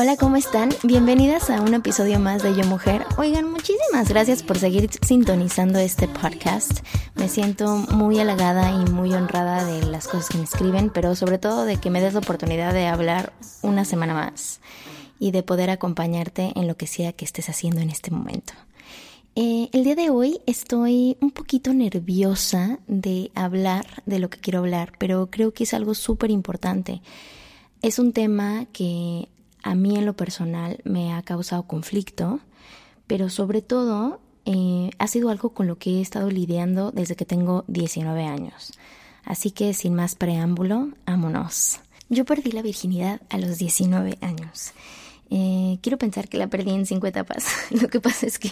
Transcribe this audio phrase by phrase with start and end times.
[0.00, 0.70] Hola, ¿cómo están?
[0.84, 3.04] Bienvenidas a un episodio más de Yo Mujer.
[3.16, 6.84] Oigan, muchísimas gracias por seguir sintonizando este podcast.
[7.18, 11.38] Me siento muy halagada y muy honrada de las cosas que me escriben, pero sobre
[11.38, 14.60] todo de que me des la oportunidad de hablar una semana más
[15.18, 18.52] y de poder acompañarte en lo que sea que estés haciendo en este momento.
[19.34, 24.60] Eh, el día de hoy estoy un poquito nerviosa de hablar de lo que quiero
[24.60, 27.02] hablar, pero creo que es algo súper importante.
[27.82, 29.28] Es un tema que
[29.64, 32.38] a mí en lo personal me ha causado conflicto,
[33.08, 37.26] pero sobre todo eh, ha sido algo con lo que he estado lidiando desde que
[37.26, 38.72] tengo 19 años.
[39.22, 41.80] Así que sin más preámbulo, vámonos.
[42.08, 44.72] Yo perdí la virginidad a los 19 años.
[45.28, 47.46] Eh, quiero pensar que la perdí en cinco etapas.
[47.70, 48.50] Lo que pasa es que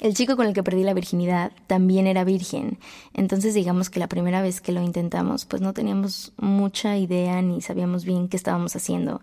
[0.00, 2.80] el chico con el que perdí la virginidad también era virgen.
[3.14, 7.62] Entonces digamos que la primera vez que lo intentamos pues no teníamos mucha idea ni
[7.62, 9.20] sabíamos bien qué estábamos haciendo.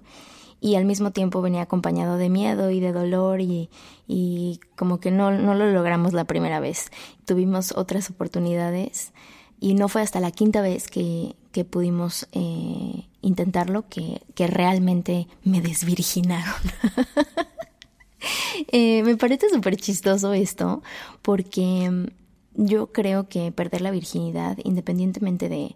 [0.64, 3.70] Y al mismo tiempo venía acompañado de miedo y de dolor y,
[4.08, 6.90] y como que no, no lo logramos la primera vez.
[7.26, 9.12] Tuvimos otras oportunidades
[9.60, 15.28] y no fue hasta la quinta vez que, que pudimos eh, intentarlo que, que realmente
[15.44, 16.56] me desvirginaron.
[18.72, 20.82] eh, me parece súper chistoso esto
[21.22, 22.08] porque
[22.56, 25.76] yo creo que perder la virginidad, independientemente de,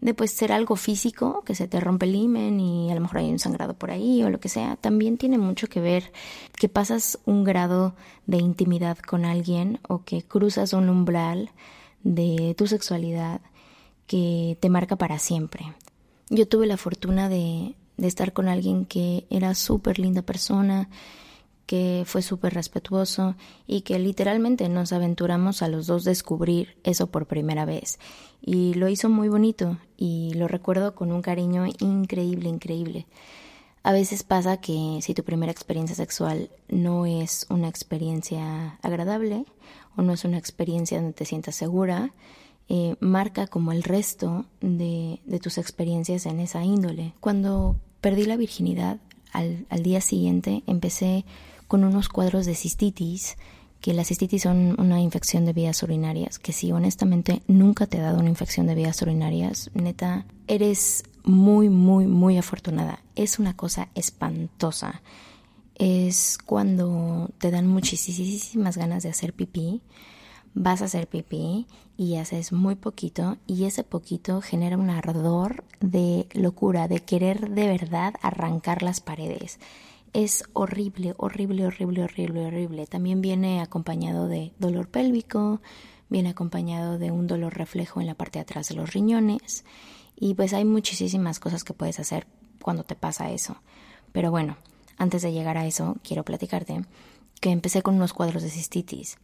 [0.00, 3.18] de pues ser algo físico, que se te rompe el himen y a lo mejor
[3.18, 6.12] hay un sangrado por ahí o lo que sea, también tiene mucho que ver
[6.56, 7.94] que pasas un grado
[8.26, 11.50] de intimidad con alguien o que cruzas un umbral
[12.04, 13.40] de tu sexualidad
[14.06, 15.74] que te marca para siempre.
[16.30, 20.88] Yo tuve la fortuna de, de estar con alguien que era súper linda persona,
[21.68, 23.36] que fue súper respetuoso
[23.66, 27.98] y que literalmente nos aventuramos a los dos descubrir eso por primera vez.
[28.40, 33.06] Y lo hizo muy bonito y lo recuerdo con un cariño increíble, increíble.
[33.82, 39.44] A veces pasa que si tu primera experiencia sexual no es una experiencia agradable
[39.94, 42.14] o no es una experiencia donde te sientas segura,
[42.70, 47.12] eh, marca como el resto de, de, tus experiencias en esa índole.
[47.20, 49.00] Cuando perdí la virginidad,
[49.32, 51.26] al, al día siguiente empecé
[51.68, 53.36] con unos cuadros de cistitis,
[53.80, 58.02] que las cistitis son una infección de vías urinarias, que si honestamente nunca te ha
[58.02, 63.04] dado una infección de vías urinarias, neta, eres muy, muy, muy afortunada.
[63.14, 65.02] Es una cosa espantosa.
[65.76, 69.82] Es cuando te dan muchísimas ganas de hacer pipí,
[70.54, 76.26] vas a hacer pipí y haces muy poquito y ese poquito genera un ardor de
[76.32, 79.60] locura, de querer de verdad arrancar las paredes
[80.24, 82.86] es horrible, horrible, horrible, horrible, horrible.
[82.88, 85.60] También viene acompañado de dolor pélvico,
[86.08, 89.64] viene acompañado de un dolor reflejo en la parte de atrás de los riñones
[90.16, 92.26] y pues hay muchísimas cosas que puedes hacer
[92.60, 93.58] cuando te pasa eso.
[94.10, 94.56] Pero bueno,
[94.96, 96.84] antes de llegar a eso, quiero platicarte
[97.40, 99.18] que empecé con unos cuadros de cistitis.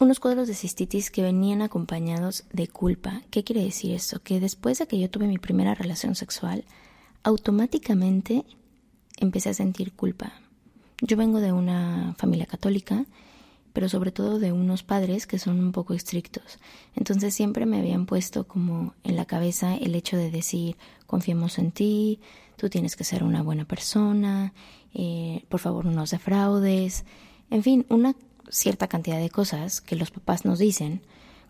[0.00, 3.20] Unos cuadros de cistitis que venían acompañados de culpa.
[3.30, 4.22] ¿Qué quiere decir esto?
[4.22, 6.64] Que después de que yo tuve mi primera relación sexual,
[7.24, 8.46] automáticamente
[9.18, 10.32] empecé a sentir culpa.
[11.00, 13.04] Yo vengo de una familia católica,
[13.72, 16.58] pero sobre todo de unos padres que son un poco estrictos.
[16.94, 20.76] Entonces siempre me habían puesto como en la cabeza el hecho de decir,
[21.06, 22.20] confiemos en ti,
[22.56, 24.54] tú tienes que ser una buena persona,
[24.94, 27.04] eh, por favor no nos defraudes,
[27.50, 28.14] en fin, una
[28.48, 31.02] cierta cantidad de cosas que los papás nos dicen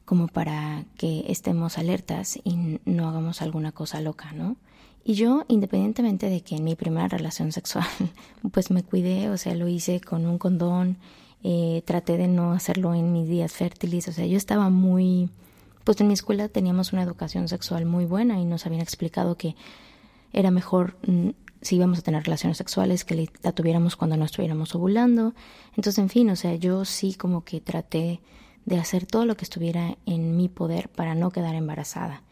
[0.05, 4.57] como para que estemos alertas y no hagamos alguna cosa loca, ¿no?
[5.05, 7.87] Y yo, independientemente de que en mi primera relación sexual,
[8.53, 10.97] pues me cuidé, o sea, lo hice con un condón,
[11.43, 15.29] eh, traté de no hacerlo en mis días fértiles, o sea, yo estaba muy,
[15.85, 19.55] pues en mi escuela teníamos una educación sexual muy buena y nos habían explicado que
[20.33, 21.31] era mejor mm,
[21.61, 25.35] si íbamos a tener relaciones sexuales que la tuviéramos cuando no estuviéramos ovulando.
[25.77, 28.21] Entonces, en fin, o sea, yo sí como que traté
[28.65, 32.23] de hacer todo lo que estuviera en mi poder para no quedar embarazada.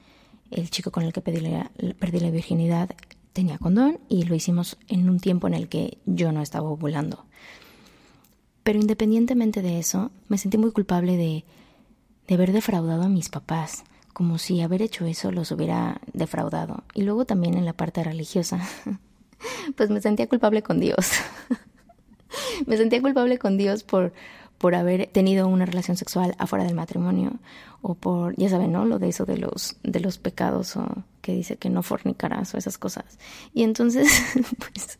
[0.52, 2.90] El chico con el que perdí la, virginidad
[3.32, 7.24] tenía condón y lo hicimos en un tiempo en el que yo no estaba ovulando.
[8.62, 11.44] Pero independientemente de eso, me sentí muy culpable de,
[12.28, 16.84] de haber defraudado a mis papás, como si haber hecho eso los hubiera defraudado.
[16.94, 18.60] Y luego también en la parte religiosa,
[19.76, 21.10] pues me sentía culpable con Dios.
[22.66, 24.12] me sentía culpable con Dios por,
[24.62, 27.32] por haber tenido una relación sexual afuera del matrimonio
[27.80, 28.84] o por, ya saben, ¿no?
[28.84, 30.86] Lo de eso de los, de los pecados o
[31.20, 33.18] que dice que no fornicarás o esas cosas.
[33.52, 34.08] Y entonces,
[34.58, 34.98] pues,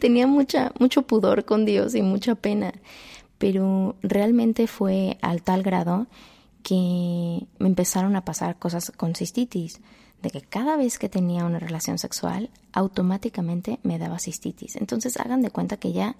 [0.00, 2.72] tenía mucha, mucho pudor con Dios y mucha pena,
[3.36, 6.06] pero realmente fue al tal grado
[6.62, 9.82] que me empezaron a pasar cosas con cistitis,
[10.22, 14.76] de que cada vez que tenía una relación sexual, automáticamente me daba cistitis.
[14.76, 16.16] Entonces hagan de cuenta que ya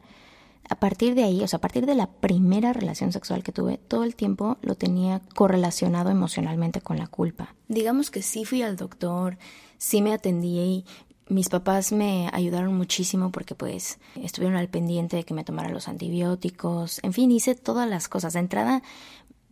[0.69, 3.79] a partir de ahí, o sea, a partir de la primera relación sexual que tuve,
[3.79, 7.55] todo el tiempo lo tenía correlacionado emocionalmente con la culpa.
[7.69, 9.39] Digamos que sí fui al doctor,
[9.79, 10.85] sí me atendí y
[11.29, 15.89] mis papás me ayudaron muchísimo porque pues estuvieron al pendiente de que me tomara los
[15.89, 18.35] antibióticos, en fin, hice todas las cosas.
[18.35, 18.83] De entrada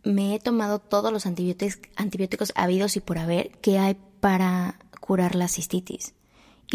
[0.03, 5.35] me he tomado todos los antibióticos, antibióticos habidos y por haber que hay para curar
[5.35, 6.13] la cistitis.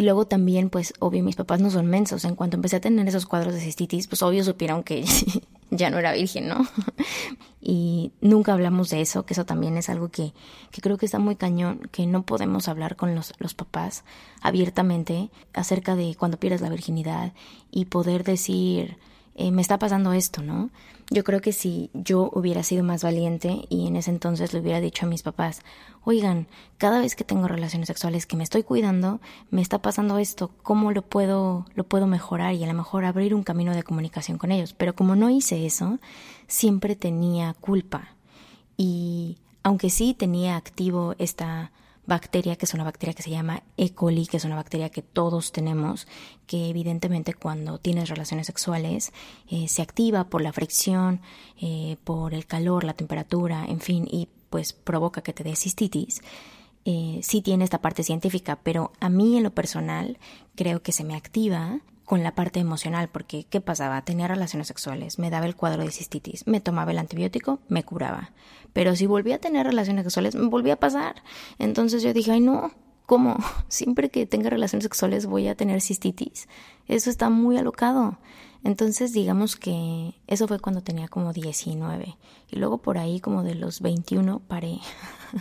[0.01, 2.25] Y luego también, pues, obvio, mis papás no son mensos.
[2.25, 5.05] En cuanto empecé a tener esos cuadros de cistitis, pues obvio supieron que
[5.71, 6.67] ya no era virgen, ¿no?
[7.61, 10.33] y nunca hablamos de eso, que eso también es algo que,
[10.71, 14.03] que creo que está muy cañón, que no podemos hablar con los, los papás
[14.41, 17.35] abiertamente acerca de cuando pierdes la virginidad
[17.71, 18.97] y poder decir,
[19.35, 20.71] eh, me está pasando esto, ¿no?
[21.11, 24.81] Yo creo que si yo hubiera sido más valiente y en ese entonces le hubiera
[24.81, 25.63] dicho a mis papás,
[26.05, 26.47] oigan,
[26.79, 30.93] cada vez que tengo relaciones sexuales que me estoy cuidando, me está pasando esto, ¿cómo
[30.93, 34.53] lo puedo, lo puedo mejorar y a lo mejor abrir un camino de comunicación con
[34.53, 34.73] ellos?
[34.73, 35.99] Pero como no hice eso,
[36.47, 38.15] siempre tenía culpa.
[38.77, 41.73] Y aunque sí tenía activo esta
[42.11, 43.95] bacteria, que es una bacteria que se llama E.
[43.95, 46.07] coli, que es una bacteria que todos tenemos,
[46.47, 49.13] que evidentemente cuando tienes relaciones sexuales
[49.49, 51.23] eh, se activa por la fricción,
[51.61, 56.21] eh, por el calor, la temperatura, en fin, y pues provoca que te dé cistitis.
[56.85, 60.19] Eh, sí tiene esta parte científica, pero a mí en lo personal
[60.57, 61.81] creo que se me activa
[62.11, 64.03] con la parte emocional, porque ¿qué pasaba?
[64.03, 68.33] Tenía relaciones sexuales, me daba el cuadro de cistitis, me tomaba el antibiótico, me curaba.
[68.73, 71.23] Pero si volvía a tener relaciones sexuales, me volvía a pasar.
[71.61, 72.73] Entonces yo dije, ay no,
[73.07, 73.37] ¿cómo?
[73.69, 76.49] Siempre que tenga relaciones sexuales voy a tener cistitis.
[76.89, 78.19] Eso está muy alocado.
[78.65, 82.17] Entonces digamos que eso fue cuando tenía como 19.
[82.51, 84.81] Y luego por ahí como de los 21 paré.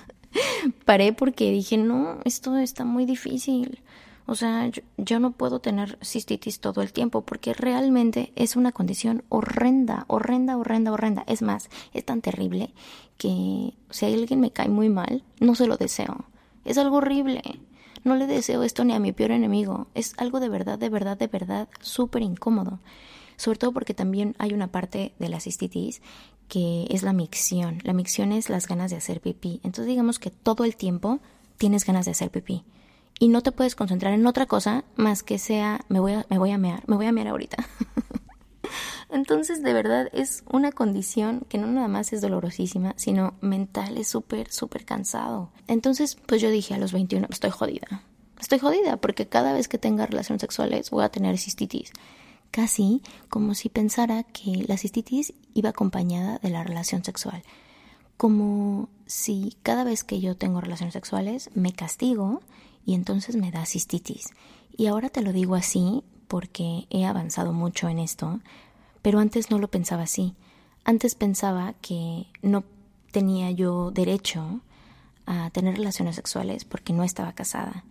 [0.86, 3.82] paré porque dije, no, esto está muy difícil.
[4.30, 9.24] O sea, yo, no puedo tener cistitis todo el tiempo porque realmente es una condición
[9.28, 11.24] horrenda, horrenda, horrenda, horrenda.
[11.26, 12.72] Es más, es tan terrible
[13.18, 16.26] que si alguien me cae muy mal, no se lo deseo.
[16.64, 17.42] Es algo horrible.
[18.04, 19.88] No le deseo esto ni a mi peor enemigo.
[19.96, 22.78] Es algo de verdad, de verdad, de verdad súper incómodo.
[23.36, 26.04] Sobre todo porque también hay una parte de la cistitis
[26.48, 27.80] que es la micción.
[27.82, 29.60] La micción es las ganas de hacer pipí.
[29.64, 31.18] Entonces digamos que todo el tiempo
[31.58, 32.64] tienes ganas de hacer pipí
[33.20, 36.38] y no te puedes concentrar en otra cosa más que sea me voy a, me
[36.38, 37.58] voy a mear, me voy a mear ahorita.
[39.10, 44.08] Entonces, de verdad, es una condición que no nada más es dolorosísima, sino mental, es
[44.08, 45.50] súper, súper cansado.
[45.68, 48.04] Entonces, pues yo dije a los 21, estoy jodida.
[48.40, 51.92] Estoy jodida porque cada vez que tenga relaciones sexuales voy a tener cistitis.
[52.52, 57.44] Casi como si pensara que la cistitis iba acompañada de la relación sexual.
[58.16, 62.42] Como si cada vez que yo tengo relaciones sexuales me castigo
[62.86, 64.30] y entonces me da cistitis.
[64.76, 68.40] Y ahora te lo digo así porque he avanzado mucho en esto,
[69.02, 70.36] pero antes no lo pensaba así.
[70.86, 72.64] Antes pensaba que no
[73.12, 74.62] tenía yo derecho
[75.26, 77.84] a tener relaciones sexuales porque no estaba casada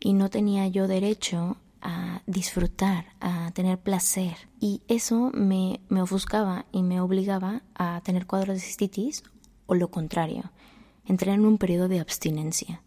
[0.00, 4.36] y no tenía yo derecho a disfrutar, a tener placer.
[4.60, 9.22] Y eso me, me ofuscaba y me obligaba a tener cuadros de cistitis
[9.66, 10.52] o lo contrario,
[11.06, 12.82] entrar en un periodo de abstinencia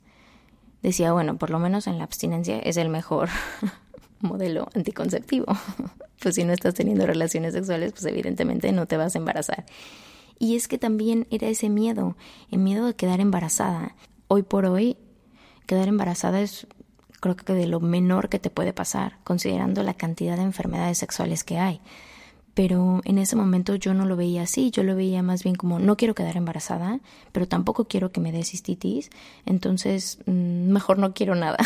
[0.90, 3.30] decía, bueno, por lo menos en la abstinencia es el mejor
[4.20, 5.46] modelo anticonceptivo.
[6.20, 9.66] pues si no estás teniendo relaciones sexuales, pues evidentemente no te vas a embarazar.
[10.40, 12.16] Y es que también era ese miedo,
[12.52, 13.96] el miedo de quedar embarazada.
[14.28, 14.98] Hoy por hoy,
[15.66, 16.68] quedar embarazada es
[17.20, 21.44] creo que de lo menor que te puede pasar, considerando la cantidad de enfermedades sexuales
[21.44, 21.82] que hay
[22.58, 25.78] pero en ese momento yo no lo veía así, yo lo veía más bien como
[25.78, 29.12] no quiero quedar embarazada, pero tampoco quiero que me dé cistitis,
[29.46, 31.60] entonces mm, mejor no quiero nada.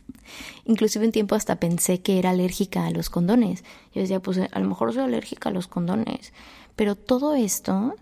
[0.64, 3.64] Inclusive un tiempo hasta pensé que era alérgica a los condones.
[3.94, 6.32] Yo decía, pues a lo mejor soy alérgica a los condones.
[6.74, 7.94] Pero todo esto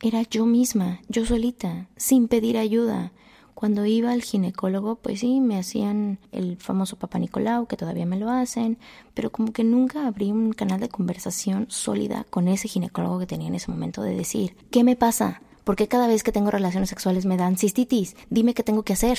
[0.00, 3.12] era yo misma, yo solita, sin pedir ayuda.
[3.54, 8.18] Cuando iba al ginecólogo, pues sí, me hacían el famoso Papa Nicolau, que todavía me
[8.18, 8.78] lo hacen,
[9.14, 13.48] pero como que nunca abrí un canal de conversación sólida con ese ginecólogo que tenía
[13.48, 15.42] en ese momento de decir, ¿qué me pasa?
[15.64, 18.16] ¿Por qué cada vez que tengo relaciones sexuales me dan cistitis?
[18.30, 19.18] Dime qué tengo que hacer.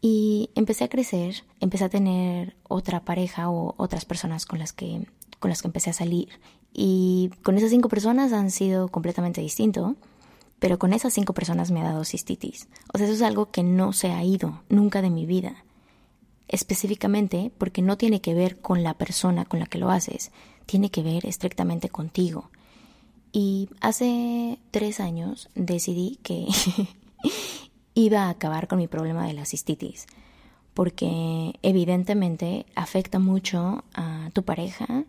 [0.00, 5.06] Y empecé a crecer, empecé a tener otra pareja o otras personas con las que,
[5.40, 6.28] con las que empecé a salir.
[6.72, 9.96] Y con esas cinco personas han sido completamente distinto,
[10.58, 12.68] pero con esas cinco personas me ha dado cistitis.
[12.92, 15.64] O sea, eso es algo que no se ha ido nunca de mi vida.
[16.48, 20.32] Específicamente porque no tiene que ver con la persona con la que lo haces,
[20.66, 22.50] tiene que ver estrictamente contigo.
[23.32, 26.46] Y hace tres años decidí que
[27.94, 30.06] iba a acabar con mi problema de la cistitis,
[30.72, 35.04] porque evidentemente afecta mucho a tu pareja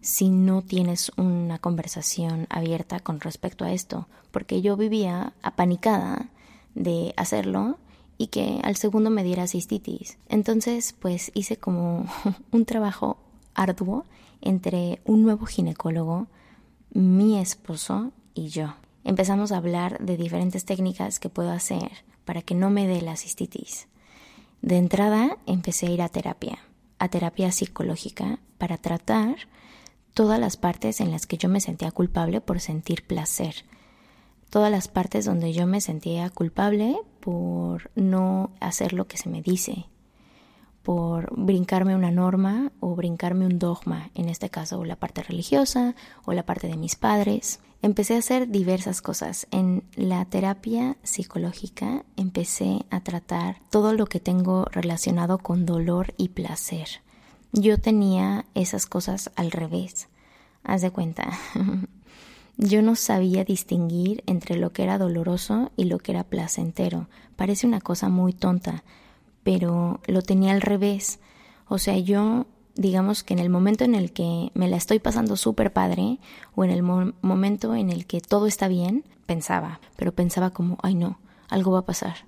[0.00, 6.28] si no tienes una conversación abierta con respecto a esto, porque yo vivía apanicada
[6.74, 7.78] de hacerlo
[8.16, 10.18] y que al segundo me diera cistitis.
[10.28, 12.06] Entonces, pues hice como
[12.50, 13.18] un trabajo
[13.54, 14.04] arduo
[14.40, 16.26] entre un nuevo ginecólogo,
[16.92, 18.74] mi esposo y yo.
[19.04, 23.16] Empezamos a hablar de diferentes técnicas que puedo hacer para que no me dé la
[23.16, 23.88] cistitis.
[24.62, 26.58] De entrada empecé a ir a terapia,
[26.98, 29.36] a terapia psicológica, para tratar
[30.14, 33.64] todas las partes en las que yo me sentía culpable por sentir placer,
[34.50, 39.42] todas las partes donde yo me sentía culpable por no hacer lo que se me
[39.42, 39.86] dice,
[40.82, 46.32] por brincarme una norma o brincarme un dogma, en este caso la parte religiosa o
[46.32, 47.60] la parte de mis padres.
[47.82, 49.46] Empecé a hacer diversas cosas.
[49.50, 56.30] En la terapia psicológica empecé a tratar todo lo que tengo relacionado con dolor y
[56.30, 56.88] placer.
[57.52, 60.08] Yo tenía esas cosas al revés.
[60.62, 61.30] Haz de cuenta.
[62.56, 67.08] Yo no sabía distinguir entre lo que era doloroso y lo que era placentero.
[67.36, 68.84] Parece una cosa muy tonta,
[69.42, 71.20] pero lo tenía al revés.
[71.68, 75.36] O sea, yo, digamos que en el momento en el que me la estoy pasando
[75.36, 76.18] súper padre,
[76.54, 80.94] o en el momento en el que todo está bien, pensaba, pero pensaba como, ay
[80.94, 82.26] no, algo va a pasar.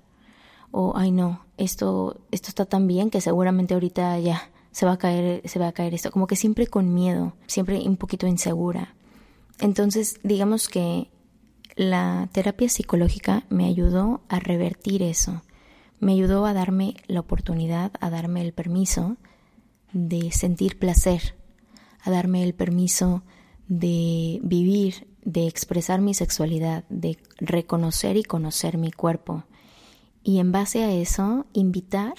[0.71, 4.97] O, ay no, esto, esto está tan bien que seguramente ahorita ya se va a
[4.97, 6.11] caer, se va a caer esto.
[6.11, 8.93] Como que siempre con miedo, siempre un poquito insegura.
[9.59, 11.09] Entonces, digamos que
[11.77, 15.41] la terapia psicológica me ayudó a revertir eso
[16.03, 19.17] me ayudó a darme la oportunidad, a darme el permiso
[19.93, 21.35] de sentir placer,
[22.01, 23.23] a darme el permiso
[23.67, 29.45] de vivir, de expresar mi sexualidad, de reconocer y conocer mi cuerpo.
[30.23, 32.15] Y en base a eso, invitar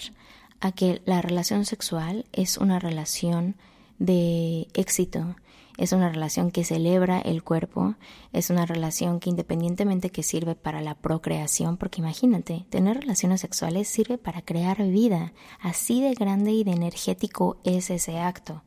[0.64, 3.54] a que la relación sexual es una relación
[3.98, 5.36] de éxito,
[5.76, 7.96] es una relación que celebra el cuerpo,
[8.32, 13.88] es una relación que independientemente que sirve para la procreación, porque imagínate, tener relaciones sexuales
[13.88, 18.62] sirve para crear vida, así de grande y de energético es ese acto.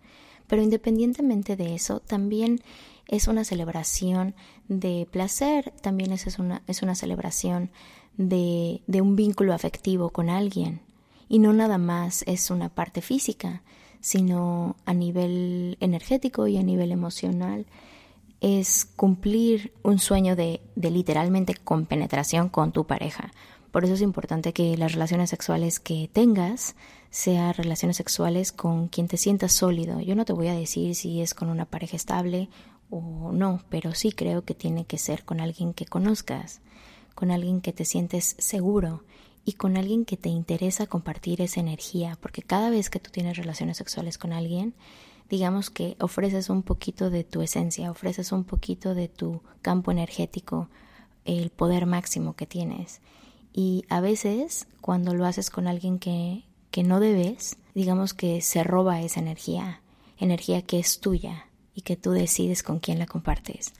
[0.45, 2.61] Pero independientemente de eso, también
[3.07, 4.35] es una celebración
[4.67, 7.71] de placer, también es una, es una celebración
[8.17, 10.86] de, de un vínculo afectivo con alguien.
[11.29, 13.63] Y no nada más es una parte física,
[13.99, 17.65] sino a nivel energético y a nivel emocional,
[18.39, 23.31] es cumplir un sueño de, de literalmente compenetración con tu pareja.
[23.71, 26.75] Por eso es importante que las relaciones sexuales que tengas
[27.09, 29.99] sean relaciones sexuales con quien te sientas sólido.
[29.99, 32.49] Yo no te voy a decir si es con una pareja estable
[32.89, 36.61] o no, pero sí creo que tiene que ser con alguien que conozcas,
[37.15, 39.03] con alguien que te sientes seguro
[39.47, 43.37] y con alguien que te interesa compartir esa energía, porque cada vez que tú tienes
[43.37, 44.73] relaciones sexuales con alguien,
[45.29, 50.67] digamos que ofreces un poquito de tu esencia, ofreces un poquito de tu campo energético,
[51.23, 52.99] el poder máximo que tienes.
[53.53, 58.65] Y a veces, cuando lo haces con alguien que, que no debes, digamos que se
[58.65, 59.81] roba esa energía,
[60.17, 63.71] energía que es tuya y que tú decides con quién la compartes.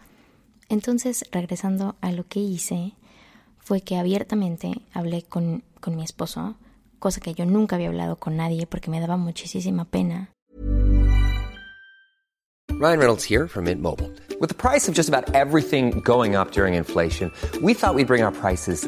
[0.69, 2.93] Entonces, regresando a lo que hice,
[3.67, 6.55] fue que abiertamente hablé con, con mi esposo,
[6.99, 10.29] cosa que yo nunca había hablado con nadie porque me daba muchísima pena.
[12.79, 14.09] Ryan Reynolds here from Mint Mobile.
[14.39, 17.29] With the price of just about everything going up during inflation,
[17.61, 18.87] we thought we'd bring our prices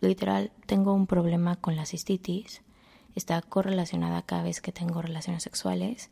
[0.00, 2.62] literal, tengo un problema con la cistitis.
[3.14, 6.10] Está correlacionada cada vez que tengo relaciones sexuales.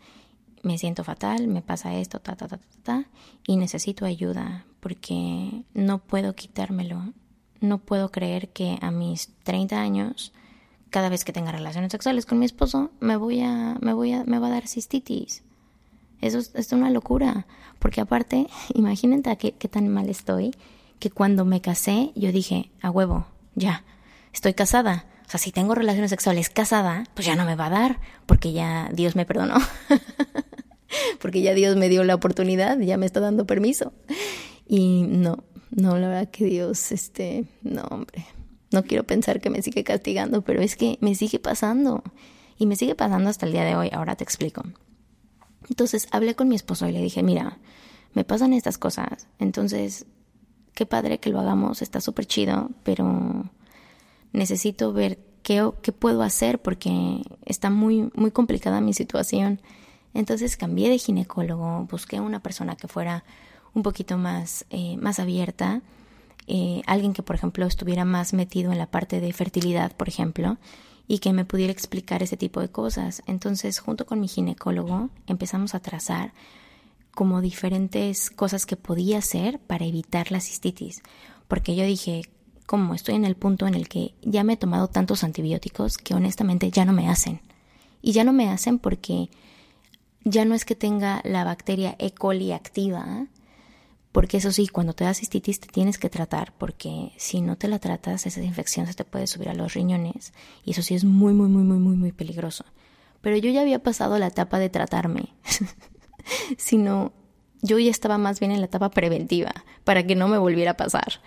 [0.62, 3.04] Me siento fatal, me pasa esto, ta, ta, ta, ta, ta,
[3.46, 7.12] y necesito ayuda porque no puedo quitármelo.
[7.60, 10.32] No puedo creer que a mis 30 años
[10.90, 14.24] cada vez que tenga relaciones sexuales con mi esposo, me voy a, me voy a,
[14.24, 15.42] me va a dar cistitis.
[16.20, 17.46] Eso es, una locura.
[17.78, 20.52] Porque aparte, imagínate qué, qué tan mal estoy,
[20.98, 23.26] que cuando me casé, yo dije, a huevo,
[23.56, 23.84] ya,
[24.32, 25.06] estoy casada.
[25.26, 28.52] O sea, si tengo relaciones sexuales casada, pues ya no me va a dar, porque
[28.52, 29.56] ya Dios me perdonó.
[31.20, 33.92] porque ya Dios me dio la oportunidad, ya me está dando permiso.
[34.68, 38.24] Y no, no, la verdad que Dios, este, no, hombre,
[38.70, 42.04] no quiero pensar que me sigue castigando, pero es que me sigue pasando.
[42.58, 43.90] Y me sigue pasando hasta el día de hoy.
[43.92, 44.62] Ahora te explico.
[45.68, 47.58] Entonces hablé con mi esposo y le dije, mira,
[48.14, 49.28] me pasan estas cosas.
[49.38, 50.06] Entonces,
[50.76, 53.50] qué padre que lo hagamos, está súper chido, pero
[54.32, 59.60] necesito ver qué, puedo hacer porque está muy, muy complicada mi situación.
[60.14, 63.24] Entonces cambié de ginecólogo, busqué una persona que fuera
[63.74, 65.82] un poquito más, eh, más abierta
[66.46, 70.58] eh, alguien que, por ejemplo, estuviera más metido en la parte de fertilidad, por ejemplo,
[71.08, 73.22] y que me pudiera explicar ese tipo de cosas.
[73.26, 76.32] Entonces, junto con mi ginecólogo, empezamos a trazar
[77.16, 81.02] como diferentes cosas que podía hacer para evitar la cistitis.
[81.48, 82.28] Porque yo dije,
[82.66, 86.12] como estoy en el punto en el que ya me he tomado tantos antibióticos que
[86.12, 87.40] honestamente ya no me hacen.
[88.02, 89.30] Y ya no me hacen porque
[90.24, 92.10] ya no es que tenga la bacteria E.
[92.10, 93.28] coli activa,
[94.12, 97.68] porque eso sí, cuando te da cistitis te tienes que tratar, porque si no te
[97.68, 100.34] la tratas, esa infección se te puede subir a los riñones
[100.66, 102.66] y eso sí es muy, muy, muy, muy, muy, muy peligroso.
[103.22, 105.32] Pero yo ya había pasado la etapa de tratarme,
[106.56, 107.12] sino
[107.62, 109.52] yo ya estaba más bien en la etapa preventiva,
[109.84, 111.20] para que no me volviera a pasar.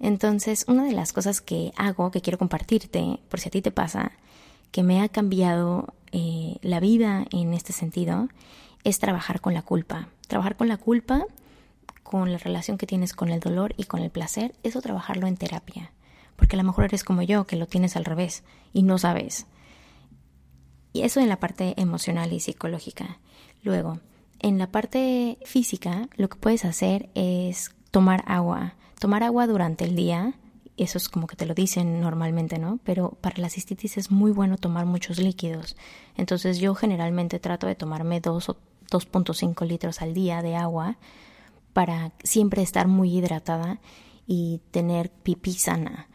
[0.00, 3.70] Entonces, una de las cosas que hago, que quiero compartirte, por si a ti te
[3.70, 4.12] pasa,
[4.70, 8.28] que me ha cambiado eh, la vida en este sentido,
[8.84, 10.08] es trabajar con la culpa.
[10.26, 11.26] Trabajar con la culpa
[12.12, 15.38] con la relación que tienes con el dolor y con el placer, eso trabajarlo en
[15.38, 15.92] terapia.
[16.36, 19.46] Porque a lo mejor eres como yo, que lo tienes al revés y no sabes.
[20.92, 23.16] Y eso en la parte emocional y psicológica.
[23.62, 23.98] Luego,
[24.42, 28.74] en la parte física, lo que puedes hacer es tomar agua.
[28.98, 30.34] Tomar agua durante el día,
[30.76, 32.78] eso es como que te lo dicen normalmente, ¿no?
[32.84, 35.76] Pero para la cistitis es muy bueno tomar muchos líquidos.
[36.16, 38.56] Entonces yo generalmente trato de tomarme 2 o
[38.90, 40.98] 2.5 litros al día de agua
[41.72, 43.80] para siempre estar muy hidratada
[44.26, 46.08] y tener pipí sana.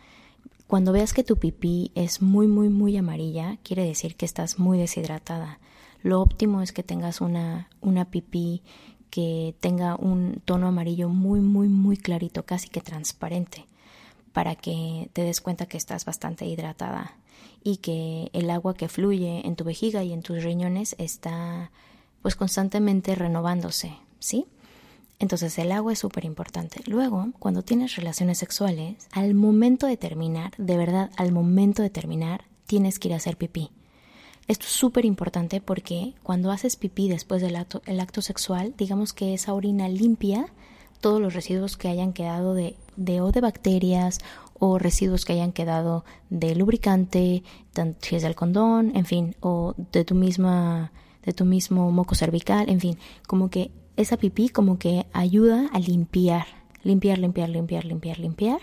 [0.67, 4.77] Cuando veas que tu pipí es muy, muy, muy amarilla, quiere decir que estás muy
[4.77, 5.59] deshidratada.
[6.07, 8.63] Lo óptimo es que tengas una, una pipí
[9.09, 13.65] que tenga un tono amarillo muy, muy, muy clarito, casi que transparente,
[14.31, 17.17] para que te des cuenta que estás bastante hidratada
[17.61, 21.71] y que el agua que fluye en tu vejiga y en tus riñones está
[22.21, 24.45] pues constantemente renovándose, ¿sí?
[25.19, 26.79] Entonces el agua es súper importante.
[26.85, 32.45] Luego, cuando tienes relaciones sexuales, al momento de terminar, de verdad, al momento de terminar,
[32.65, 33.71] tienes que ir a hacer pipí.
[34.47, 39.33] Esto es súper importante porque cuando haces pipí después del acto, acto sexual, digamos que
[39.33, 40.47] esa orina limpia
[41.01, 44.19] todos los residuos que hayan quedado de, de o de bacterias
[44.59, 47.43] o residuos que hayan quedado de lubricante,
[48.01, 50.91] si es del condón, en fin, o de tu misma
[51.23, 55.79] de tu mismo moco cervical, en fin, como que esa pipí como que ayuda a
[55.79, 56.45] limpiar,
[56.83, 58.61] limpiar, limpiar, limpiar, limpiar, limpiar.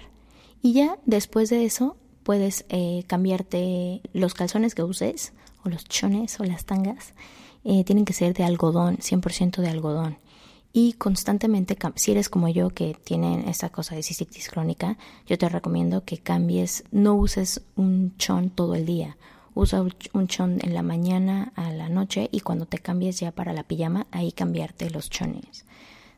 [0.63, 6.39] Y ya después de eso puedes eh, cambiarte los calzones que uses, o los chones
[6.41, 7.15] o las tangas,
[7.65, 10.19] eh, tienen que ser de algodón, 100% de algodón.
[10.73, 15.49] Y constantemente, si eres como yo que tienen esa cosa de cistitis crónica, yo te
[15.49, 19.17] recomiendo que cambies, no uses un chon todo el día
[19.55, 23.53] usa un chon en la mañana a la noche y cuando te cambies ya para
[23.53, 25.65] la pijama, ahí cambiarte los chones.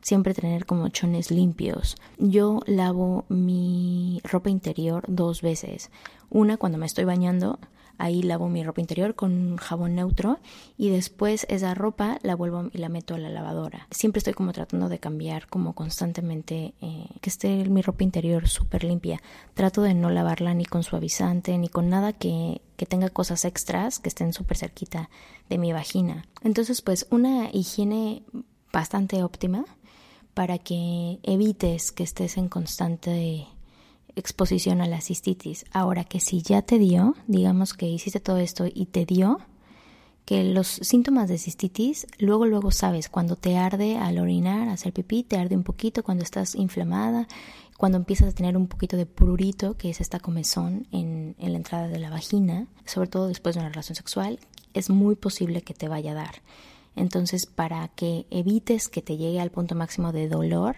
[0.01, 1.95] Siempre tener como chones limpios.
[2.17, 5.91] Yo lavo mi ropa interior dos veces.
[6.29, 7.59] Una cuando me estoy bañando,
[7.97, 10.39] Ahí lavo mi ropa interior con jabón neutro
[10.77, 13.87] y después esa ropa la vuelvo y la meto a la lavadora.
[13.89, 18.83] Siempre estoy como tratando de cambiar como constantemente eh, que esté mi ropa interior súper
[18.83, 19.21] limpia.
[19.55, 23.99] Trato de no lavarla ni con suavizante ni con nada que, que tenga cosas extras
[23.99, 25.09] que estén súper cerquita
[25.49, 26.25] de mi vagina.
[26.43, 28.21] Entonces pues una higiene
[28.71, 29.65] bastante óptima
[30.37, 33.47] para que evites que estés en constante
[34.15, 35.65] exposición a la cistitis.
[35.71, 39.39] Ahora que si ya te dio, digamos que hiciste todo esto y te dio,
[40.25, 45.23] que los síntomas de cistitis, luego luego sabes, cuando te arde al orinar, hacer pipí,
[45.23, 47.27] te arde un poquito, cuando estás inflamada,
[47.75, 51.57] cuando empiezas a tener un poquito de prurito, que es esta comezón en, en la
[51.57, 54.39] entrada de la vagina, sobre todo después de una relación sexual,
[54.75, 56.35] es muy posible que te vaya a dar.
[56.97, 60.77] Entonces, para que evites que te llegue al punto máximo de dolor,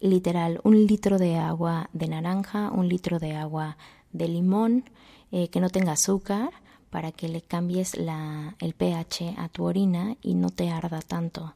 [0.00, 3.76] literal un litro de agua de naranja, un litro de agua
[4.12, 4.84] de limón,
[5.30, 6.50] eh, que no tenga azúcar,
[6.88, 11.54] para que le cambies la, el pH a tu orina y no te arda tanto.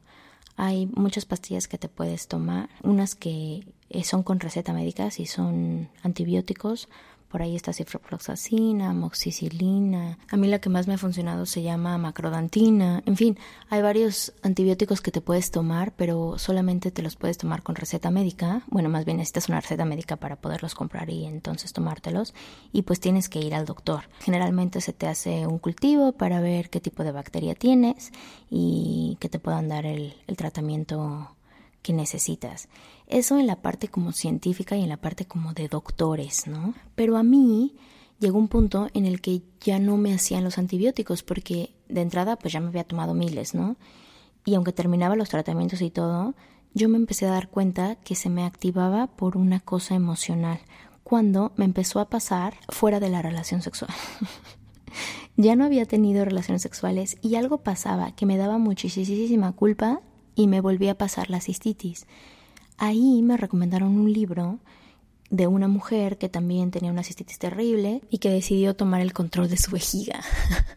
[0.57, 5.25] Hay muchas pastillas que te puedes tomar, unas que eh, son con receta médica y
[5.25, 6.89] son antibióticos,
[7.33, 10.19] por ahí está ciprofloxacina, amoxicilina.
[10.31, 13.03] A mí la que más me ha funcionado se llama macrodantina.
[13.07, 13.39] En fin,
[13.71, 18.11] hay varios antibióticos que te puedes tomar, pero solamente te los puedes tomar con receta
[18.11, 18.65] médica.
[18.67, 22.35] Bueno, más bien necesitas una receta médica para poderlos comprar y entonces tomártelos.
[22.71, 24.03] Y pues tienes que ir al doctor.
[24.21, 28.13] Generalmente se te hace un cultivo para ver qué tipo de bacteria tienes
[28.51, 31.35] y que te puedan dar el, el tratamiento
[31.83, 32.69] que necesitas.
[33.07, 36.75] Eso en la parte como científica y en la parte como de doctores, ¿no?
[36.95, 37.75] Pero a mí
[38.19, 42.37] llegó un punto en el que ya no me hacían los antibióticos porque de entrada
[42.37, 43.77] pues ya me había tomado miles, ¿no?
[44.45, 46.35] Y aunque terminaba los tratamientos y todo,
[46.75, 50.61] yo me empecé a dar cuenta que se me activaba por una cosa emocional,
[51.03, 53.91] cuando me empezó a pasar fuera de la relación sexual.
[55.37, 60.01] ya no había tenido relaciones sexuales y algo pasaba que me daba muchísima culpa
[60.35, 62.07] y me volví a pasar la cistitis.
[62.79, 64.59] Ahí me recomendaron un libro
[65.31, 69.49] de una mujer que también tenía una cistitis terrible y que decidió tomar el control
[69.49, 70.21] de su vejiga.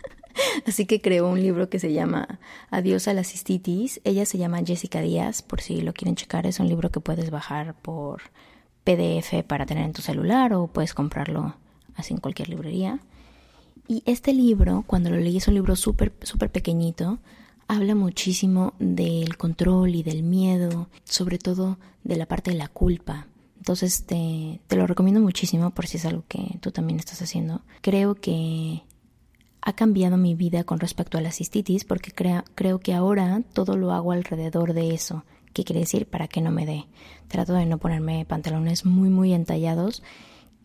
[0.65, 2.39] Así que creó un libro que se llama
[2.69, 4.01] Adiós a la cistitis.
[4.03, 6.45] Ella se llama Jessica Díaz, por si lo quieren checar.
[6.45, 8.21] Es un libro que puedes bajar por
[8.83, 11.55] PDF para tener en tu celular o puedes comprarlo
[11.95, 12.99] así en cualquier librería.
[13.87, 17.19] Y este libro, cuando lo leí, es un libro súper, súper pequeñito,
[17.67, 23.27] habla muchísimo del control y del miedo, sobre todo de la parte de la culpa.
[23.57, 27.61] Entonces te, te, lo recomiendo muchísimo por si es algo que tú también estás haciendo.
[27.81, 28.83] Creo que
[29.61, 33.91] ha cambiado mi vida con respecto a la cistitis porque creo que ahora todo lo
[33.91, 35.25] hago alrededor de eso.
[35.53, 36.05] ¿Qué quiere decir?
[36.05, 36.85] Para que no me dé.
[37.27, 40.03] Trato de no ponerme pantalones muy muy entallados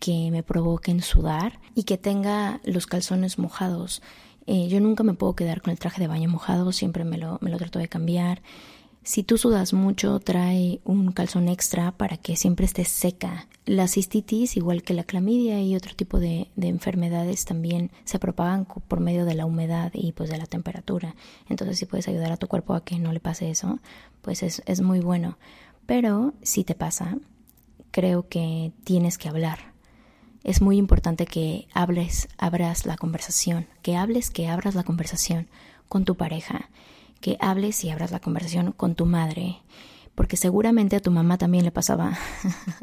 [0.00, 4.02] que me provoquen sudar y que tenga los calzones mojados.
[4.46, 7.38] Eh, yo nunca me puedo quedar con el traje de baño mojado, siempre me lo,
[7.40, 8.42] me lo trato de cambiar.
[9.02, 13.48] Si tú sudas mucho, trae un calzón extra para que siempre esté seca.
[13.64, 18.66] La cistitis, igual que la clamidia y otro tipo de, de, enfermedades, también se propagan
[18.66, 21.14] por medio de la humedad y pues de la temperatura.
[21.48, 23.78] Entonces, si puedes ayudar a tu cuerpo a que no le pase eso,
[24.20, 25.38] pues es, es muy bueno.
[25.86, 27.16] Pero si te pasa,
[27.90, 29.69] creo que tienes que hablar
[30.42, 35.48] es muy importante que hables, abras la conversación, que hables, que abras la conversación
[35.88, 36.70] con tu pareja,
[37.20, 39.58] que hables y abras la conversación con tu madre,
[40.14, 42.18] porque seguramente a tu mamá también le pasaba.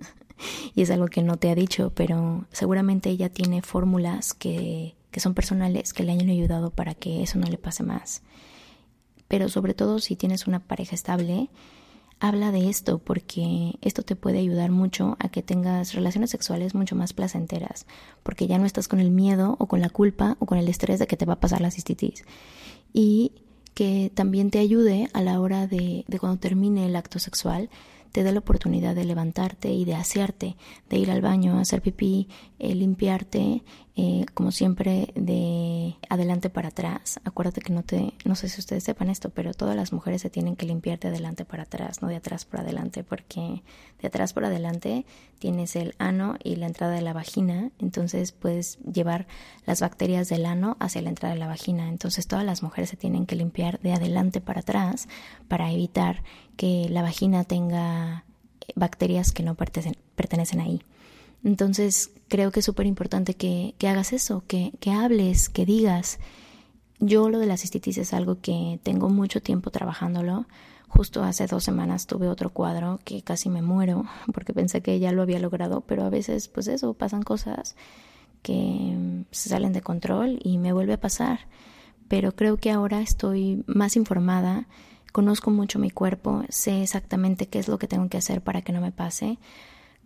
[0.76, 5.20] y es algo que no te ha dicho, pero seguramente ella tiene fórmulas que, que
[5.20, 8.22] son personales que le hayan ayudado para que eso no le pase más.
[9.28, 11.50] Pero sobre todo si tienes una pareja estable,
[12.20, 16.96] habla de esto porque esto te puede ayudar mucho a que tengas relaciones sexuales mucho
[16.96, 17.86] más placenteras,
[18.24, 21.00] porque ya no estás con el miedo o con la culpa o con el estrés
[21.00, 22.24] de que te va a pasar la cistitis.
[22.94, 23.34] Y
[23.74, 27.70] que también te ayude a la hora de, de cuando termine el acto sexual,
[28.12, 30.56] te dé la oportunidad de levantarte y de asearte,
[30.90, 32.28] de ir al baño, hacer pipí,
[32.60, 33.64] eh, limpiarte,
[33.96, 37.20] eh, como siempre, de adelante para atrás.
[37.24, 40.30] Acuérdate que no te, no sé si ustedes sepan esto, pero todas las mujeres se
[40.30, 43.64] tienen que limpiar de adelante para atrás, no de atrás para adelante, porque
[44.02, 45.06] de atrás para adelante
[45.40, 49.28] tienes el ano y la entrada de la vagina, entonces puedes llevar
[49.66, 51.90] las bacterias del ano hacia la entrada de la vagina.
[51.90, 55.08] Entonces todas las mujeres se tienen que limpiar de adelante para atrás
[55.48, 56.24] para evitar
[56.56, 58.26] que la vagina tenga
[58.76, 60.82] bacterias que no pertenecen, ahí.
[61.48, 66.20] Entonces creo que es súper importante que, hagas eso, que, que hables, que digas.
[67.00, 70.46] Yo lo de la cistitis es algo que tengo mucho tiempo trabajándolo.
[70.90, 75.14] Justo hace dos semanas tuve otro cuadro que casi me muero porque pensé que ya
[75.14, 77.78] lo había logrado, pero a veces pues eso, pasan cosas
[78.42, 81.48] que se salen de control y me vuelve a pasar.
[82.10, 84.68] Pero creo que ahora estoy más informada,
[85.14, 88.74] conozco mucho mi cuerpo, sé exactamente qué es lo que tengo que hacer para que
[88.74, 89.40] no me pase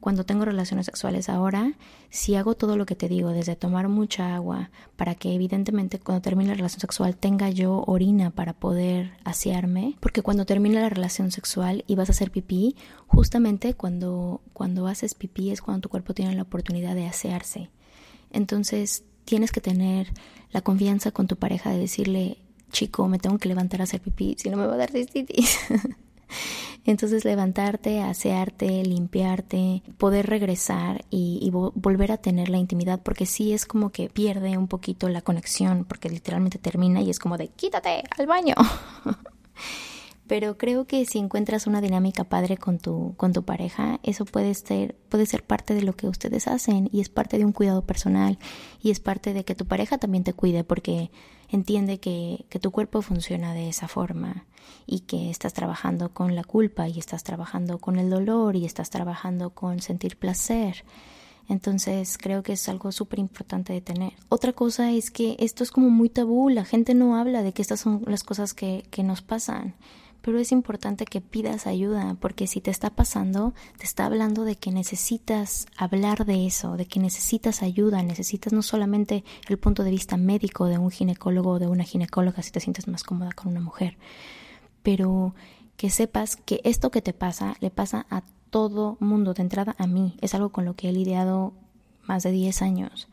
[0.02, 1.74] cuando tengo relaciones sexuales ahora,
[2.10, 6.24] si hago todo lo que te digo, desde tomar mucha agua, para que evidentemente cuando
[6.24, 11.32] termine la relación sexual tenga yo orina para poder asearme, porque cuando termina la relación
[11.32, 16.16] sexual y vas a hacer pipí, justamente cuando, cuando haces pipí es cuando tu cuerpo
[16.16, 17.70] tiene la oportunidad de asearse.
[18.32, 20.08] Entonces tienes que tener
[20.52, 22.40] la confianza con tu pareja de decirle,
[22.72, 25.60] chico, me tengo que levantar a hacer pipí, si no me va a dar cistitis.
[26.84, 33.66] Entonces levantarte, asearte, limpiarte, poder regresar y, volver a tener la intimidad, porque sí es
[33.66, 38.04] como que pierde un poquito la conexión, porque literalmente termina y es como de quítate
[38.18, 38.56] al baño.
[40.28, 44.54] Pero creo que si encuentras una dinámica padre con tu, con tu pareja, eso puede
[44.54, 47.86] ser, puede ser parte de lo que ustedes hacen y es parte de un cuidado
[47.86, 48.40] personal
[48.82, 51.12] y es parte de que tu pareja también te cuide porque
[51.52, 54.46] entiende que, que tu cuerpo funciona de esa forma
[54.86, 58.90] y que estás trabajando con la culpa y estás trabajando con el dolor y estás
[58.90, 60.84] trabajando con sentir placer.
[61.50, 64.14] Entonces creo que es algo súper importante de tener.
[64.30, 67.62] Otra cosa es que esto es como muy tabú, la gente no habla de que
[67.62, 69.76] estas son las cosas que, que nos pasan
[70.22, 74.56] pero es importante que pidas ayuda, porque si te está pasando, te está hablando de
[74.56, 79.92] que necesitas hablar de eso, de que necesitas ayuda, necesitas no solamente el punto de
[79.92, 83.52] vista médico de un ginecólogo o de una ginecóloga si te sientes más cómoda con
[83.52, 83.98] una mujer,
[84.84, 85.34] pero
[85.78, 89.88] que sepas que esto que te pasa le pasa a todo mundo, de entrada a
[89.88, 91.54] mí, es algo con lo que he lidiado
[92.04, 93.08] más de 10 años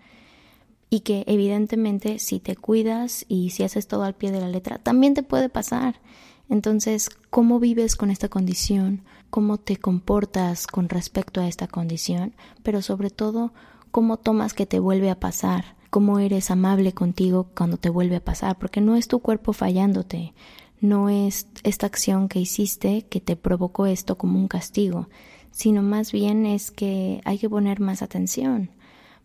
[0.90, 4.79] y que evidentemente si te cuidas y si haces todo al pie de la letra,
[4.79, 6.01] también te puede pasar.
[6.49, 9.03] Entonces, ¿cómo vives con esta condición?
[9.31, 12.35] ¿Cómo te comportas con respecto a esta condición?
[12.63, 13.53] Pero sobre todo,
[13.91, 15.77] ¿cómo tomas que te vuelve a pasar?
[15.91, 18.59] ¿Cómo eres amable contigo cuando te vuelve a pasar?
[18.59, 20.35] Porque no es tu cuerpo fallándote,
[20.81, 25.09] no es esta acción que hiciste que te provocó esto como un castigo,
[25.51, 28.71] sino más bien es que hay que poner más atención.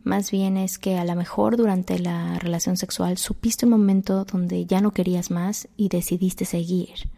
[0.03, 4.65] Más bien es que a lo mejor durante la relación sexual supiste un momento donde
[4.65, 7.09] ya no querías más y decidiste seguir.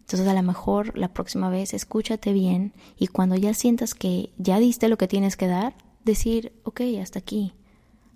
[0.00, 4.58] Entonces a lo mejor la próxima vez escúchate bien y cuando ya sientas que ya
[4.58, 7.54] diste lo que tienes que dar, decir, ok, hasta aquí,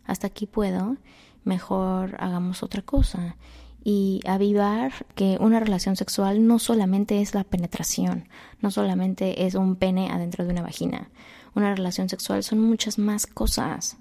[0.05, 0.97] hasta aquí puedo,
[1.45, 3.37] mejor hagamos otra cosa.
[3.83, 8.29] Y avivar que una relación sexual no solamente es la penetración,
[8.61, 11.11] no solamente es un pene adentro de una vagina
[11.55, 13.97] una relación sexual son muchas más cosas,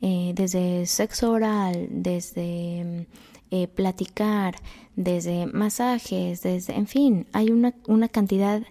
[0.00, 3.06] eh, desde sexo oral, desde
[3.50, 4.56] eh, platicar,
[4.96, 8.62] desde masajes, desde, en fin, hay una, una cantidad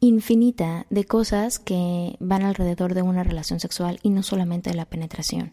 [0.00, 4.84] infinita de cosas que van alrededor de una relación sexual y no solamente de la
[4.84, 5.52] penetración.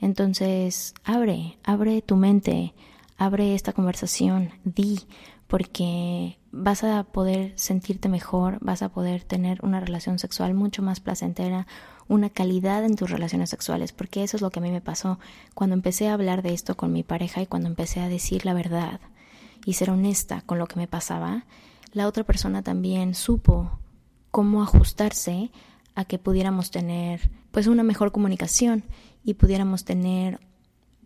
[0.00, 2.74] Entonces, abre, abre tu mente,
[3.16, 5.00] abre esta conversación, di,
[5.50, 11.00] porque vas a poder sentirte mejor, vas a poder tener una relación sexual mucho más
[11.00, 11.66] placentera,
[12.06, 15.18] una calidad en tus relaciones sexuales, porque eso es lo que a mí me pasó
[15.52, 18.54] cuando empecé a hablar de esto con mi pareja y cuando empecé a decir la
[18.54, 19.00] verdad
[19.66, 21.46] y ser honesta con lo que me pasaba,
[21.92, 23.80] la otra persona también supo
[24.30, 25.50] cómo ajustarse
[25.96, 28.84] a que pudiéramos tener pues una mejor comunicación
[29.24, 30.38] y pudiéramos tener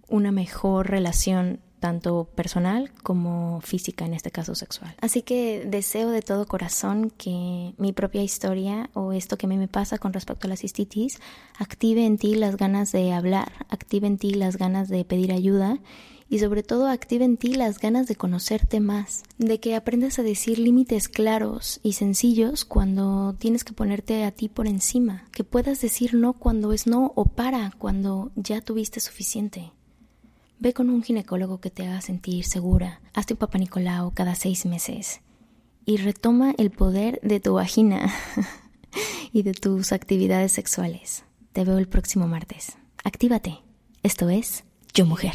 [0.07, 4.94] una mejor relación tanto personal como física, en este caso sexual.
[5.03, 9.59] Así que deseo de todo corazón que mi propia historia o esto que a mí
[9.59, 11.20] me pasa con respecto a la cistitis
[11.59, 15.79] active en ti las ganas de hablar, active en ti las ganas de pedir ayuda
[16.31, 20.23] y sobre todo active en ti las ganas de conocerte más, de que aprendas a
[20.23, 25.83] decir límites claros y sencillos cuando tienes que ponerte a ti por encima, que puedas
[25.83, 29.73] decir no cuando es no o para cuando ya tuviste suficiente.
[30.59, 33.01] Ve con un ginecólogo que te haga sentir segura.
[33.12, 35.21] Hazte un papá Nicolau cada seis meses.
[35.85, 38.12] Y retoma el poder de tu vagina
[39.33, 41.25] y de tus actividades sexuales.
[41.53, 42.77] Te veo el próximo martes.
[43.05, 43.59] Actívate.
[44.03, 44.64] Esto es
[44.95, 45.35] Yo Mujer.